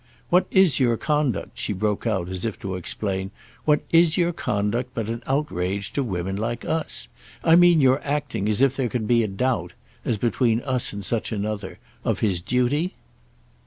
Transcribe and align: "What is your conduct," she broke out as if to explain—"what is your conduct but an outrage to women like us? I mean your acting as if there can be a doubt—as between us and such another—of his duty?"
"What 0.31 0.47
is 0.49 0.79
your 0.79 0.97
conduct," 0.97 1.59
she 1.59 1.73
broke 1.73 2.07
out 2.07 2.27
as 2.27 2.43
if 2.43 2.57
to 2.61 2.73
explain—"what 2.75 3.81
is 3.91 4.17
your 4.17 4.33
conduct 4.33 4.95
but 4.95 5.09
an 5.09 5.21
outrage 5.27 5.93
to 5.93 6.03
women 6.03 6.35
like 6.37 6.65
us? 6.65 7.07
I 7.43 7.55
mean 7.55 7.81
your 7.81 8.01
acting 8.03 8.49
as 8.49 8.63
if 8.63 8.75
there 8.75 8.89
can 8.89 9.05
be 9.05 9.21
a 9.21 9.27
doubt—as 9.27 10.17
between 10.17 10.61
us 10.61 10.91
and 10.91 11.05
such 11.05 11.31
another—of 11.31 12.19
his 12.19 12.41
duty?" 12.41 12.95